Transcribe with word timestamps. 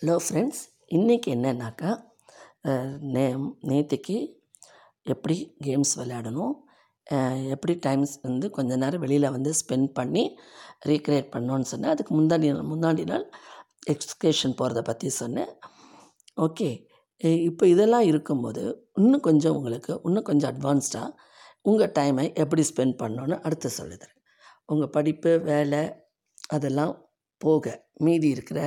Hello 0.00 0.14
friends 0.24 0.58
இன்றைக்கி 0.96 1.28
என்னன்னாக்கா 1.34 1.90
நே 3.12 3.22
நேற்றுக்கு 3.68 4.16
எப்படி 5.12 5.36
கேம்ஸ் 5.66 5.92
விளையாடணும் 6.00 6.52
எப்படி 7.54 7.74
டைம்ஸ் 7.86 8.12
வந்து 8.26 8.46
கொஞ்ச 8.56 8.76
நேரம் 8.82 9.02
வெளியில் 9.04 9.26
வந்து 9.36 9.50
ஸ்பெண்ட் 9.60 9.88
பண்ணி 9.98 10.24
ரீக்ரியேட் 10.90 11.30
பண்ணோன்னு 11.34 11.68
சொன்னேன். 11.70 11.92
அதுக்கு 11.94 12.12
நாள் 12.16 12.68
முந்தாண்டி 12.72 13.04
நாள் 13.12 13.24
எக்ஸ்கேஷன் 13.92 14.56
போகிறத 14.58 14.82
பற்றி 14.90 15.12
சொன்னேன். 15.20 15.52
ஓகே 16.46 16.68
இப்போ 17.48 17.66
இதெல்லாம் 17.74 18.06
இருக்கும்போது 18.10 18.64
இன்னும் 19.02 19.24
கொஞ்சம் 19.28 19.56
உங்களுக்கு 19.60 19.94
இன்னும் 20.10 20.28
கொஞ்சம் 20.30 20.52
அட்வான்ஸ்டாக 20.52 21.08
உங்கள் 21.70 21.94
டைமை 22.00 22.26
எப்படி 22.44 22.64
ஸ்பெண்ட் 22.72 22.96
பண்ணணுன்னு 23.02 23.38
அடுத்து 23.46 23.70
சொல்லித்தரேன். 23.78 24.20
உங்கள் 24.66 24.92
படிப்பு 24.98 25.32
வேலை 25.50 25.82
அதெல்லாம் 26.56 26.94
போக 27.40 27.74
மீதி 28.04 28.30
இருக்கிற 28.36 28.60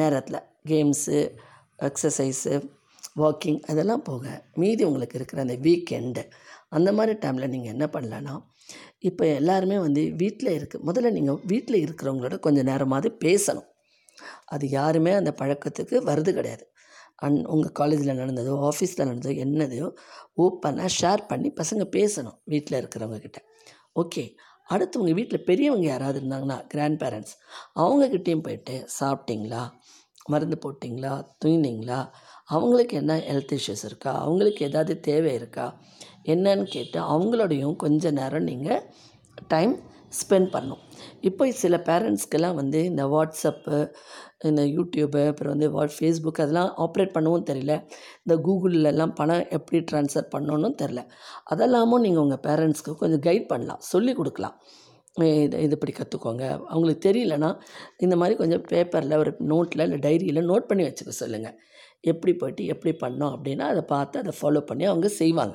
நேரத்தில் 0.00 0.44
கேம்ஸு 0.70 1.18
எக்ஸசைஸு 1.78 2.54
வாக்கிங் 3.22 3.60
அதெல்லாம் 3.70 4.04
போக 4.08 4.24
மீதி 4.54 4.82
உங்களுக்கு 4.84 5.16
இருக்கிற 5.18 5.40
அந்த 5.46 5.56
வீக்கெண்டு 5.66 6.22
அந்த 6.70 6.90
மாதிரி 6.92 7.12
டைமில் 7.22 7.52
நீங்கள் 7.54 7.72
என்ன 7.74 7.86
பண்ணலான்னா 7.94 8.34
இப்போ 9.08 9.24
எல்லாருமே 9.38 9.76
வந்து 9.78 10.02
வீட்டில் 10.22 10.50
இருக்க 10.54 10.76
முதல்ல 10.88 11.10
நீங்கள் 11.16 11.40
வீட்டில் 11.44 11.82
இருக்கிறவங்களோட 11.84 12.36
கொஞ்சம் 12.38 12.68
நேரமாவது 12.70 13.08
பேசணும். 13.24 13.68
அது 14.46 14.64
யாருமே 14.68 15.12
அந்த 15.12 15.30
பழக்கத்துக்கு 15.40 15.96
வருது 16.08 16.30
கிடையாது. 16.32 16.64
அன் 17.26 17.36
உங்கள் 17.54 17.72
காலேஜில் 17.72 18.18
நடந்ததோ 18.20 18.54
ஆஃபீஸில் 18.70 19.06
நடந்ததோ 19.08 19.34
என்னதையோ 19.44 19.86
ஓப்பனாக 20.44 20.90
ஷேர் 20.98 21.22
பண்ணி 21.30 21.48
பசங்க 21.60 21.84
பேசணும் 21.96 22.36
வீட்டில் 22.52 22.78
இருக்கிறவங்கக்கிட்ட 22.80 23.40
ஓகே 23.96 24.24
அடுத்து 24.68 25.00
உங்கள் 25.00 25.18
வீட்டில் 25.18 25.46
பெரியவங்க 25.48 25.86
யாராவது 25.86 26.18
இருந்தாங்கன்னா 26.20 26.58
கிராண்ட் 26.66 26.98
பேரண்ட்ஸ் 27.02 27.34
அவங்கக்கிட்டேயும் 27.82 28.44
போயிட்டு 28.46 28.74
சாப்பிட்டீங்களா? 29.00 29.62
மருந்து 30.26 30.58
போட்டிங்களா? 30.64 31.12
தூங்கினீங்களா? 31.44 32.08
அவங்களுக்கு 32.44 32.96
என்ன 32.96 33.16
ஹெல்த் 33.16 33.58
இஷ்யூஸ் 33.58 33.84
இருக்கா? 33.84 34.12
அவங்களுக்கு 34.20 34.64
ஏதாவது 34.64 35.00
தேவை 35.00 35.34
இருக்கா? 35.34 35.66
என்னன்னு 36.24 36.62
கேட்டு 36.62 37.00
அவங்களோடையும் 37.00 37.76
கொஞ்ச 37.76 38.10
நேரம் 38.10 38.42
நீங்கள் 38.42 38.82
டைம் 39.48 39.94
ஸ்பெண்ட் 40.18 40.48
பண்ணணும். 40.52 40.82
இப்போ 41.20 41.50
சில 41.50 41.76
பேரண்ட்ஸ்க்கெல்லாம் 41.76 42.54
வந்து 42.54 42.84
இந்த 42.84 43.04
வாட்ஸ்அப்பு 43.06 43.90
இந்த 44.42 44.62
யூடியூப்பு 44.62 45.26
அப்புறம் 45.26 45.52
வந்து 45.52 45.70
வா 45.70 45.84
ஃபேஸ்புக் 45.98 46.40
அதெல்லாம் 46.42 46.70
ஆப்ரேட் 46.76 47.14
பண்ணவும் 47.16 47.46
தெரியல. 47.50 47.74
இந்த 48.24 48.34
கூகுளிலலாம் 48.46 49.14
பணம் 49.14 49.44
எப்படி 49.48 49.84
ட்ரான்ஸ்ஃபர் 49.92 50.30
பண்ணணும்னு 50.34 50.70
தெரில 50.82 51.02
அதெல்லாமும் 51.54 52.04
நீங்கள் 52.06 52.22
உங்கள் 52.22 52.44
பேரண்ட்ஸ்க்கு 52.46 52.94
கொஞ்சம் 52.96 53.20
கைட் 53.20 53.46
பண்ணலாம். 53.46 53.78
சொல்லி 53.80 54.14
கொடுக்கலாம். 54.14 54.62
இது 55.24 55.58
இது 55.64 55.74
இப்படி 55.76 55.92
கற்றுக்கோங்க 55.98 56.44
அவங்களுக்கு 56.72 57.02
தெரியலன்னா 57.08 57.50
இந்த 58.04 58.14
மாதிரி 58.20 58.34
கொஞ்சம் 58.40 58.64
பேப்பரில் 58.72 59.20
ஒரு 59.22 59.30
நோட்டில் 59.52 59.84
இல்லை 59.86 59.98
டைரியில் 60.06 60.48
நோட் 60.50 60.68
பண்ணி 60.70 60.84
வச்சுக்க 60.86 61.12
சொல்லுங்கள் 61.22 61.56
எப்படி 62.10 62.32
போய்ட்டு 62.40 62.64
எப்படி 62.74 62.92
பண்ணோம் 63.04 63.32
அப்படின்னா 63.36 63.66
அதை 63.72 63.82
பார்த்து 63.94 64.16
அதை 64.22 64.32
ஃபாலோ 64.40 64.60
பண்ணி 64.70 64.84
அவங்க 64.92 65.08
செய்வாங்க. 65.20 65.54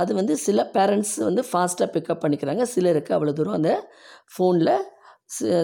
அது 0.00 0.10
வந்து 0.20 0.34
சில 0.46 0.62
பேரண்ட்ஸ் 0.76 1.16
வந்து 1.28 1.42
ஃபாஸ்ட்டாக 1.50 1.88
பிக்கப் 1.94 2.22
பண்ணிக்கிறாங்க. 2.24 2.64
சிலருக்கு 2.74 3.14
அவ்வளோ 3.16 3.32
தூரம் 3.38 3.58
அந்த 3.60 3.72
ஃபோனில் 4.34 4.74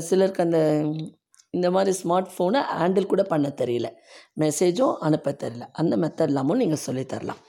சிலருக்கு 0.08 0.45
அந்த 0.47 0.61
இந்த 1.55 1.69
மாதிரி 1.75 1.92
ஸ்மார்ட் 2.02 2.30
ஃபோனை 2.34 2.61
ஹேண்டில் 2.78 3.11
கூட 3.12 3.22
பண்ண 3.33 3.48
தெரியல. 3.61 3.89
மெசேஜும் 4.42 4.95
அனுப்ப 5.06 5.33
தெரியல. 5.42 5.64
அந்த 5.80 5.95
மெத்தட்லாமும் 6.05 6.61
நீங்கள் 6.62 6.84
சொல்லித்தரலாம் 6.86 7.41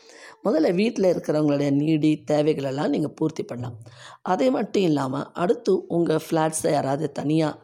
முதல்ல 0.45 0.73
வீட்டில் 0.73 1.11
இருக்கிறவங்களுடைய 1.13 1.69
நீடி 1.81 2.23
தேவைகளெல்லாம் 2.31 2.93
நீங்கள் 2.95 3.15
பூர்த்தி 3.15 3.43
பண்ணலாம். 3.43 3.77
அதே 4.21 4.49
மட்டும் 4.49 4.83
இல்லாமல் 4.83 5.27
அடுத்து 5.33 5.73
உங்கள் 5.87 6.23
ஃப்ளாட்ஸில் 6.25 6.75
யாராவது 6.77 7.11
தனியாக 7.11 7.59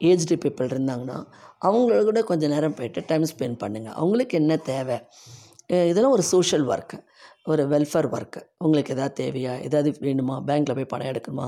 ஏஜ்டு 0.00 0.36
பீப்புள் 0.42 0.72
இருந்தாங்கன்னா 0.74 1.18
அவங்களோட 1.66 2.02
கூட 2.04 2.20
கொஞ்சம் 2.22 2.50
நேரம் 2.50 2.74
போயிட்டு 2.74 3.00
டைம் 3.06 3.24
ஸ்பெண்ட் 3.32 3.58
பண்ணுங்கள். 3.62 3.96
அவங்களுக்கு 4.02 4.38
என்ன 4.38 4.56
தேவை? 4.56 4.98
இதெல்லாம் 5.66 6.12
ஒரு 6.12 6.22
சோஷியல் 6.22 6.66
ஒர்க்கு 6.66 6.98
ஒரு 7.44 7.62
வெல்ஃபேர் 7.68 8.08
ஒர்க்கு. 8.16 8.40
உங்களுக்கு 8.58 8.94
எதாவது 8.94 9.14
தேவையா? 9.22 9.52
எதாவது 9.62 9.90
வேணுமா? 10.00 10.36
பேங்க்கில் 10.48 10.74
போய் 10.74 10.92
பணம் 10.92 11.10
எடுக்கணுமா? 11.12 11.46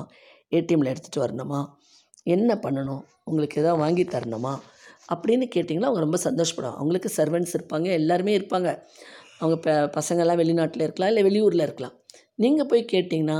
ஏடிஎம்மில் 0.50 0.92
எடுத்துகிட்டு 0.92 1.22
வரணுமா? 1.24 1.60
என்ன 2.22 2.54
பண்ணணும்? 2.54 3.02
உங்களுக்கு 3.24 3.60
எதாவது 3.60 3.82
வாங்கி 3.82 4.04
தரணுமா? 4.04 4.52
அப்படின்னு 5.14 5.46
கேட்டிங்கன்னா 5.54 5.88
அவங்க 5.90 6.00
ரொம்ப 6.00 6.18
சந்தோஷப்படுவாங்க. 6.24 6.78
அவங்களுக்கு 6.82 7.10
சர்வெண்ட்ஸ் 7.16 7.54
இருப்பாங்க 7.58 7.88
எல்லாருமே 7.92 8.38
இருப்பாங்க. 8.38 8.70
அவங்க 9.42 9.56
ப 9.66 9.70
பசங்கள்லாம் 9.97 10.41
வெளிநாட்டில் 10.42 10.84
இருக்கலாம் 10.86 11.10
இல்லை 11.12 11.25
வெளியூரில் 11.28 11.64
இருக்கலாம். 11.66 11.94
நீங்கள் 12.42 12.69
போய் 12.70 12.91
கேட்டிங்கன்னா 12.92 13.38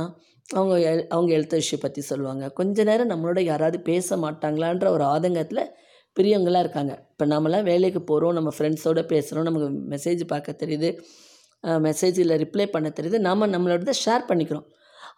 அவங்க 0.49 0.73
அவங்க 1.13 1.29
ஹெல்த் 1.35 1.55
இஷ்யூ 1.61 1.77
பற்றி 1.83 2.01
சொல்லுவாங்க. 2.09 2.45
கொஞ்ச 2.59 2.83
நேரம் 2.89 3.11
நம்மளோட 3.11 3.39
யாராவது 3.51 3.77
பேச 3.89 4.17
மாட்டாங்களான்ற 4.23 4.87
ஒரு 4.95 5.03
ஆதங்கத்தில் 5.13 5.63
பெரியவங்களாம் 6.17 6.63
இருக்காங்க. 6.65 6.93
இப்போ 7.11 7.25
நம்மலாம் 7.33 7.67
வேலைக்கு 7.69 8.01
போகிறோம் 8.09 8.35
நம்ம 8.37 8.49
ஃப்ரெண்ட்ஸோடு 8.57 9.03
பேசுகிறோம் 9.13 9.47
நமக்கு 9.49 9.69
மெசேஜ் 9.93 10.23
பார்க்க 10.33 10.61
தெரியுது 10.63 10.89
மெசேஜில் 11.87 12.35
ரிப்ளை 12.43 12.65
பண்ண 12.75 12.87
தெரியுது 12.97 13.19
நாம் 13.27 13.51
நம்மளோட 13.55 13.93
ஷேர் 14.05 14.29
பண்ணிக்கிறோம். 14.31 14.67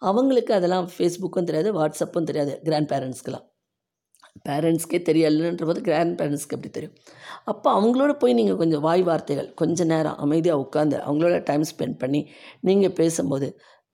அவங்களுக்கு 0.08 0.52
அதெல்லாம் 0.58 0.86
ஃபேஸ்புக்கும் 0.94 1.48
தெரியாது 1.50 1.70
வாட்ஸ்அப்பும் 1.78 2.28
தெரியாது 2.30 2.54
கிராண்ட் 2.68 2.90
பேரண்ட்ஸ்க்கெலாம் 2.92 3.46
பேரண்ட்ஸ்க்கே 4.48 4.98
தெரியலன்ற 5.08 5.66
போது 5.70 5.80
கிராண்ட் 5.88 6.16
பேரண்ட்ஸ்க்கு 6.20 6.56
எப்படி 6.56 6.72
தெரியும். 6.76 6.96
அப்போ 7.52 7.68
அவங்களோட 7.78 8.12
போய் 8.22 8.36
நீங்கள் 8.40 8.60
கொஞ்சம் 8.62 8.84
வாய் 8.86 9.02
வார்த்தைகள் 9.02 9.48
கொஞ்சம் 9.62 9.90
நேரம் 9.94 10.20
அமைதியாக 10.24 10.62
உட்காந்து 10.64 10.98
அவங்களோட 11.06 11.38
டைம் 11.50 11.64
ஸ்பெண்ட் 11.72 11.98
பண்ணி 12.02 12.20
நீங்கள் 12.60 12.96
பேசும்போது 13.00 13.48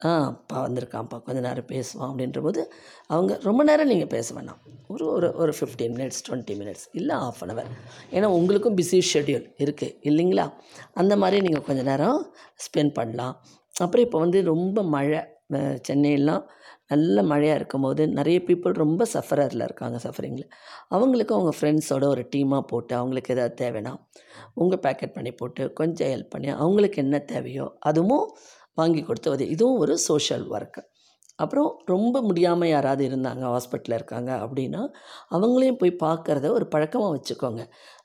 ஆ 0.09 0.13
அப்பா 0.29 0.57
வந்திருக்கான்ப்பா 0.67 1.19
கொஞ்ச 1.27 1.41
நேரம் 1.41 1.69
பேசுவான் 1.73 2.09
அப்படின்ற 2.11 2.41
போது 2.43 2.61
அவங்க 3.07 3.33
ரொம்ப 3.43 3.61
நேரம் 3.69 3.91
நீங்கள் 3.93 4.11
பேச 4.15 4.35
வேணாம். 4.37 4.61
ஒரு 4.93 5.05
ஒரு 5.17 5.29
ஒரு 5.43 5.53
ஃபிஃப்டீன் 5.59 5.93
மினிட்ஸ் 5.97 6.23
டுவெண்ட்டி 6.29 6.55
மினிட்ஸ் 6.61 6.87
இல்லை 6.93 7.17
ஆஃப் 7.27 7.41
அன் 7.43 7.53
அவர் 7.55 7.69
ஏன்னா 8.17 8.29
உங்களுக்கும் 8.39 8.77
பிஸி 8.77 8.99
ஷெட்யூல் 9.13 9.47
இருக்குது 9.65 9.95
இல்லைங்களா? 10.09 10.47
அந்த 10.93 11.17
மாதிரி 11.17 11.41
நீங்கள் 11.47 11.67
கொஞ்சம் 11.69 11.89
நேரம் 11.91 12.19
ஸ்பெண்ட் 12.65 12.95
பண்ணலாம். 12.99 13.37
அப்புறம் 13.75 14.05
இப்போ 14.07 14.19
வந்து 14.19 14.43
ரொம்ப 14.53 14.83
மழை 14.97 15.21
சென்னையெல்லாம் 15.89 16.45
நல்ல 16.87 17.23
மழையாக 17.23 17.59
இருக்கும்போது 17.59 18.03
நிறைய 18.19 18.39
பீப்புள் 18.49 18.75
ரொம்ப 18.83 19.03
சஃபரரில் 19.15 19.67
இருக்காங்க 19.69 19.99
சஃபரிங்கில் 20.05 20.49
அவங்களுக்கு 20.89 21.35
அவங்க 21.37 21.53
ஃப்ரெண்ட்ஸோட 21.59 22.05
ஒரு 22.15 22.23
டீமாக 22.35 22.65
போட்டு 22.73 22.95
அவங்களுக்கு 22.95 23.33
எதாவது 23.35 23.55
தேவைன்னா 23.63 23.93
உங்கள் 24.55 24.83
பேக்கெட் 24.87 25.17
பண்ணி 25.17 25.33
போட்டு 25.33 25.73
கொஞ்சம் 25.73 26.11
ஹெல்ப் 26.15 26.33
பண்ணி 26.35 26.51
அவங்களுக்கு 26.63 27.01
என்ன 27.05 27.19
தேவையோ 27.33 27.67
அதுவும் 27.91 28.27
வாங்கி 28.81 29.03
கொடுத்து 29.03 29.31
உதவி. 29.35 29.49
இதுவும் 29.57 29.81
ஒரு 29.85 29.95
சோஷியல் 30.09 30.47
ஒர்க்கு 30.57 30.83
அப்புறம் 31.39 31.71
ரொம்ப 31.93 32.17
முடியாமல் 32.29 32.71
யாராவது 32.75 33.03
இருந்தாங்க 33.09 33.45
ஹாஸ்பிட்டலில் 33.53 33.99
இருக்காங்க 33.99 34.31
அப்படின்னா 34.45 34.83
அவங்களையும் 35.37 35.79
போய் 35.83 35.93
பார்க்குறத 36.05 36.47
ஒரு 36.59 36.67
பழக்கமாக 36.75 37.13
வச்சுக்கோங்க. 37.17 37.63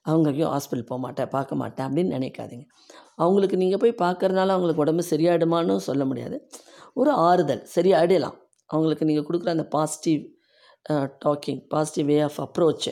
அவங்க 0.10 0.28
ஐயோ 0.34 0.48
ஹாஸ்பிட்டல் 0.54 0.90
போக 0.92 1.00
மாட்டேன் 1.06 1.30
பார்க்க 1.36 1.62
மாட்டேன் 1.62 1.86
அப்படின்னு 1.88 2.16
நினைக்காதீங்க. 2.18 2.66
அவங்களுக்கு 3.16 3.58
நீங்கள் 3.64 3.82
போய் 3.84 3.94
பார்க்குறதுனால 4.06 4.54
அவங்களுக்கு 4.56 4.84
உடம்பு 4.86 5.04
சரியாயிடுமான்னு 5.12 5.76
சொல்ல 5.90 6.06
முடியாது. 6.06 6.38
ஒரு 7.00 7.12
ஆறுதல் 7.30 7.64
சரி 7.64 7.76
சரியாயிடலாம் 7.76 8.38
அவங்களுக்கு 8.70 9.08
நீங்கள் 9.10 9.28
கொடுக்குற 9.28 9.52
அந்த 9.56 9.66
positive 9.76 10.24
talking 11.24 11.62
positive 11.74 12.08
way 12.12 12.18
of 12.28 12.40
approach 12.46 12.92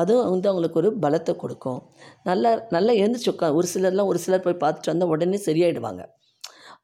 அதுவும் 0.00 0.30
வந்து 0.32 0.48
அவங்களுக்கு 0.50 0.78
ஒரு 0.82 0.90
பலத்தை 1.04 1.32
கொடுக்கும். 1.42 1.80
நல்லா 2.28 2.50
நல்லா 2.74 2.92
எழுந்திரிச்சு 3.02 3.30
உட்கா 3.32 3.48
ஒரு 3.58 3.66
சிலர்லாம் 3.72 4.10
ஒரு 4.12 4.18
சிலர் 4.24 4.44
போய் 4.46 4.62
பார்த்துட்டு 4.62 4.92
வந்தால் 4.92 5.12
உடனே 5.14 5.38
சரியாயிடுவாங்க. 5.48 6.02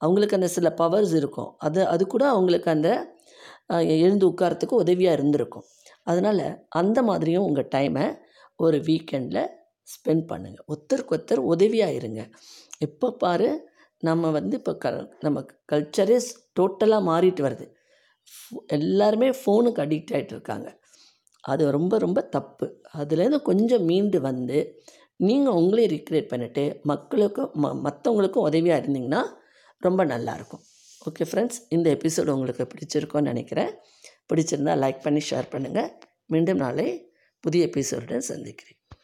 அவங்களுக்கு 0.05 0.37
அந்த 0.39 0.49
சில 0.57 0.69
பவர்ஸ் 0.81 1.15
இருக்கும். 1.21 1.51
அது 1.67 1.81
அது 1.95 2.03
கூட 2.15 2.25
அவங்களுக்கு 2.35 2.69
அந்த 2.77 2.91
எழுந்து 4.05 4.25
உட்காரத்துக்கு 4.31 4.75
உதவியாக 4.85 5.17
இருந்திருக்கும். 5.19 5.67
அதனால் 6.11 6.45
அந்த 6.81 6.99
மாதிரியும் 7.09 7.47
உங்கள் 7.49 7.71
டைமை 7.75 8.05
ஒரு 8.65 8.79
வீக்கெண்டில் 8.89 9.43
ஸ்பெண்ட் 9.89 10.25
பண்ணுங்கள் 10.31 10.67
ஒருத்தருக்கு 10.73 11.15
ஒருத்தர் 11.17 11.43
உதவியாக 11.53 11.99
இருங்க. 11.99 12.21
எப்போ 12.87 13.09
பாரு 13.25 13.51
நம்ம 14.03 14.31
வந்து 14.31 14.55
இப்போ 14.57 14.73
க 14.77 14.89
நம்ம 15.21 15.39
கல்ச்சரே 15.73 16.17
டோட்டலாக 16.61 17.03
மாறிட்டு 17.11 17.43
வருது. 17.47 17.67
எல்லாருமே 18.67 19.29
ஃபோனுக்கு 19.41 19.81
அடிக்ட் 19.85 20.13
ஆகிட்டு 20.17 20.35
இருக்காங்க. 20.37 20.69
அது 21.45 21.71
ரொம்ப 21.71 21.99
ரொம்ப 21.99 22.21
தப்பு. 22.37 22.67
அதுலேருந்து 22.99 23.41
கொஞ்சம் 23.43 23.85
மீண்டு 23.91 24.19
வந்து 24.21 24.59
நீங்கள் 25.21 25.57
உங்களையும் 25.61 25.93
ரீக்ரியேட் 25.95 26.33
பண்ணிவிட்டு 26.33 26.65
மக்களுக்கும் 26.91 27.53
ம 27.63 27.71
மற்றவங்களுக்கும் 27.87 28.47
உதவியாக 28.49 28.81
இருந்தீங்கன்னா 28.83 29.23
ரொம்ப 29.87 30.05
நல்லாயிருக்கும் 30.05 30.65
ஓகே 31.03 31.25
ஃப்ரெண்ட்ஸ் 31.31 31.61
இந்த 31.69 31.89
எபிசோடு 31.97 32.31
உங்களுக்கு 32.37 32.65
பிடிச்சிருக்கோன்னு 32.73 33.31
நினைக்கிறேன். 33.33 33.73
பிடிச்சிருந்தால் 34.31 34.83
லைக் 34.85 35.05
பண்ணி 35.07 35.23
ஷேர் 35.31 35.53
பண்ணுங்கள் 35.53 35.91
மீண்டும் 36.27 36.63
நாளை 36.65 36.87
புதிய 37.45 37.67
எபிசோடுடன் 37.67 38.29
சந்திக்கிறேன். 38.33 38.78